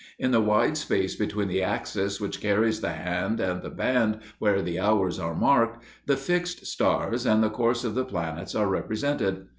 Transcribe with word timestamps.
In 0.17 0.31
the 0.31 0.41
wide 0.41 0.77
space 0.77 1.13
between 1.13 1.47
the 1.47 1.61
axis 1.61 2.19
which 2.19 2.41
carries 2.41 2.81
the 2.81 2.93
hand 2.93 3.39
and 3.39 3.61
the 3.61 3.69
band 3.69 4.17
where 4.39 4.63
the 4.63 4.79
hours 4.79 5.19
are 5.19 5.35
marked, 5.35 5.83
the 6.07 6.17
fixed 6.17 6.65
stars 6.65 7.23
and 7.23 7.43
the 7.43 7.51
course 7.51 7.83
of 7.83 7.93
the 7.93 8.03
planets 8.03 8.55
are 8.55 8.67
represented. 8.67 9.45